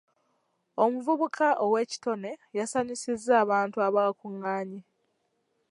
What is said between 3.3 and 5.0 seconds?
abantu abaakungaanye.